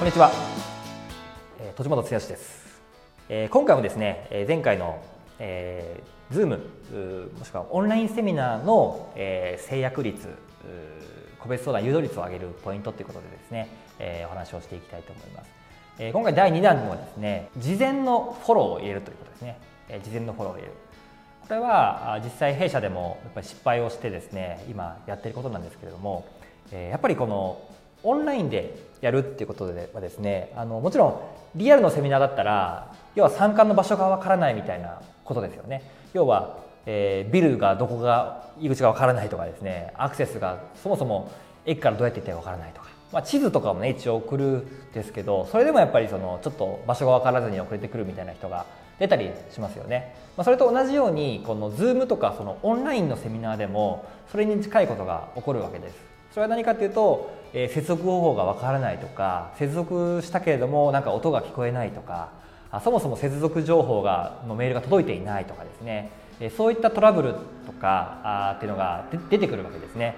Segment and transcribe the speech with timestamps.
[0.00, 0.32] こんにちは、
[1.58, 2.80] えー、戸島剛です、
[3.28, 4.98] え、今回もですね、え、前回の、
[5.38, 10.26] えー、Zoom もしくはオンラインセミナーの、えー、制約率
[11.38, 15.50] 個別相談誘導率を上げるポイントということでですね、えー、お話をしていきたいと思います、
[15.98, 19.58] え、今回第2弾にもですね事前のフォローを入れるということですね、
[19.90, 20.72] え、事前のフォローを入れる。
[21.42, 26.24] これは実際弊社でもやっぱり失敗をしてですね今やってることなんですけれども、
[26.72, 27.60] やっぱりこの
[28.02, 31.20] オンラインでやるっていうことではですねあのもちろん
[31.54, 35.82] リアルのセミナーだったら要は参加の場所がわからないみたいなことですよね。
[36.12, 41.30] 要は、えー、ビルがどこが入り口がわからないとかですねアクセスがそもそも
[41.64, 48.66] 駅からどうやって行ってわからないとか、まあ、地図とかもね一応送るんですけどそれでもやっぱりそのちょっと場所が分からずに遅れてくるみたいな人が
[48.98, 56.09] 出たりしますよね、まあ、それと同じようにこの Zoom とかそのオンラインのセミナーでもそれに近いことが起こるわけです。
[56.30, 62.30] それは何かというと、えー、接続方法がわからないとか接続したけれどもなんか音が聞こえないとか
[62.70, 67.34] あそもそも接続情報がのメールが届いていないとかですね、えー、そういったトラブル
[67.66, 70.14] とかあっていうのが出てくるわけですね。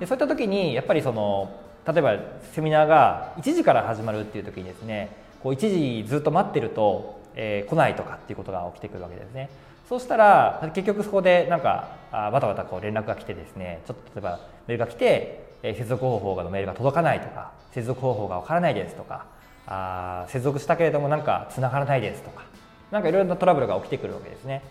[0.00, 2.18] でそういった時にやっぱりその例えば
[2.52, 9.48] セミナーが1時から始まるっていう時にですねこう1時ずっと待ってると、えー、来ないとかっていうことが起きてくるわけですね。
[9.88, 19.24] そうしたら結局そこでなんかあバタバタこう連絡が来てですねちょっと例えばメールが来てえ接続方法のメールが届かないとか接続方法がわからないですとか
[19.66, 22.44] あ接続したけれどもなんか繋がらないですとか
[22.90, 24.62] 何かいろいろなトラブルが起きてくるわけですね。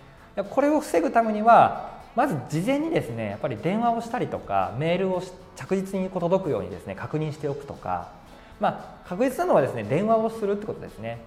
[0.49, 5.21] これを防ぐためにはまず事前にですねやっぱり電話をしたりとかメールを
[5.55, 8.09] 着実に届くようにですね確認しておくとか
[8.59, 11.19] まあ確実なのはですね電話をするってことですね、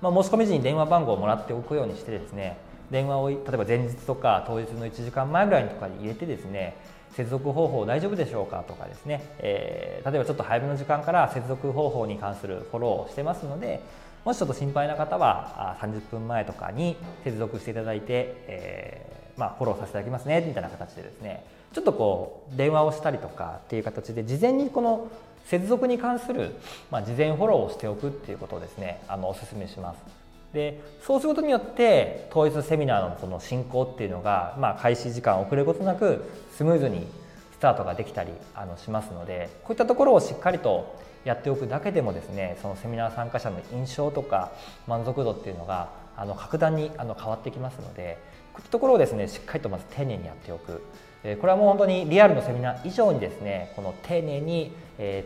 [0.00, 2.58] まあ、申し込み時に電話番号をもらっておくようにしてですね
[2.92, 6.76] 電話を例えば前日とか当日の1時間前ぐらいとかに入れてですね
[7.16, 13.80] 接続方法大丈夫でしょうかとかですね、えー、例えばちょっと早めの時間から接続方法に関するフォローをしてますので
[14.24, 18.06] もしちょっと心配な方は30分前とかに接続していただいて、
[18.46, 25.10] えー、まあ、フォローさせていただきますねみたいな形でですねちょっとこう電話をしたりとかっていう形で事前にこの
[25.46, 26.54] 接続に関する、
[26.90, 30.21] まあ、事前フォローをしておくっていうことをですねあのお勧めします。
[30.52, 36.24] でそうすることによって統一セミナーのその進行っていうのが、まあ、開始時間遅れることなく
[36.56, 37.06] スムーズに
[37.52, 44.52] スタートができたりあのしますのでこういったところをしっかりとやっておくだけでもですねそのセミナー参加者の印象とか
[44.86, 48.18] 満足度っていうのがあの格段にあの変わってきますので
[48.52, 50.82] こういったところをですねしっかりとまず丁寧にやっておく
[51.22, 54.72] これはもう本当にリアルのセミナー以上にですねこの丁寧に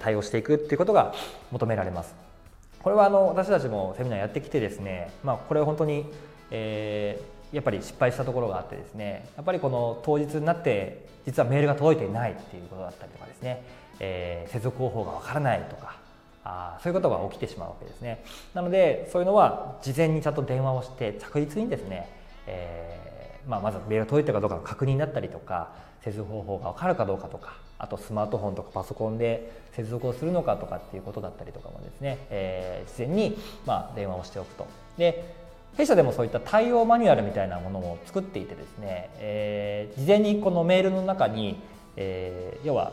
[0.01, 1.15] 対応していくっていうことが
[1.51, 2.26] 求められます。
[2.87, 6.07] これはあの私たちもセミナーやってきてですね、まあ、これ本当に、
[6.53, 13.65] えー、やっぱり失敗したところがあってですねやっぱりこの当日になって実はメールが届いていないっていうことだったりとかですね、
[13.99, 15.97] えー、接続方法がわからないとか
[16.45, 18.23] あそういうことが起きてしまうわけですね。
[18.55, 22.09] なのでそういうのは事前にちゃんと電話をして着実にですね、
[22.47, 23.06] えー
[23.47, 25.71] まあ、まずメールが届いたかどうかの確認だったりとか
[26.03, 33.37] 接続方法が分かるかどうかとかあとスマートフォンとかパソコンで接続をするのかとかっていうことだったりとかもですね、えー、事前に
[33.67, 34.67] ま電話をしておくと。
[34.97, 35.47] で
[35.77, 41.61] 弊社でもそういった対応マニュアルみたいなものを作っていてですね、えー、事前にこのメールの中に、
[41.97, 42.93] えー、要は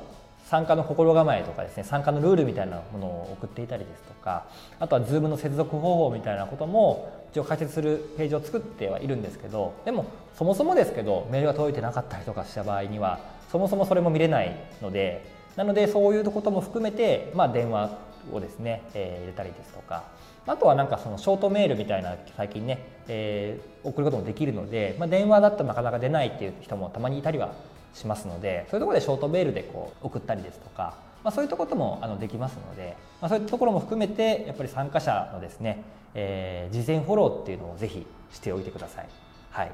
[0.54, 4.46] 参加の心構えとかですね参加のルールみたいなものを送っていたりですとか
[4.80, 10.06] あとは Zoom の接続方法みたいなことも一応解説するページを作ってはいるんですけどでも
[10.38, 13.20] そもそもですけどメールが届いてなかったりとかした場合には
[13.52, 15.26] そもそもそれも見れないので
[15.56, 17.98] なのでそういうことも含めて、まあ、電話
[18.32, 20.04] をですね、えー、入れたりですとか
[20.46, 27.56] あとはなんかそのショートメールみたいな最近ね、えー、送ることもできるので、まあ、電話だとなかなか出ないっていう人もたまにいたりは
[27.94, 39.10] しますのでそういうところでショートメールでこう送ったりですとか、まあ、そういったこともあのできますので、まあ、そういったところも含めてやっぱり参加者のですね、えー、事前フォローっていうのをぜひしておいてください。
[39.52, 39.72] はい。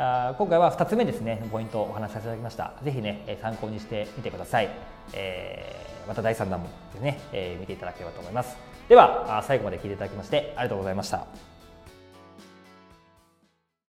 [0.00, 2.72] あ今回は2つ目ですねポイントをお話しさせていただきました。
[2.84, 4.68] 是非ね参考にしてみてください、
[5.12, 8.56] えー、また第3弾もですね、えー、見ていただければと思います。
[8.88, 11.57] では最後まで聞いていただきましてありがとうございました。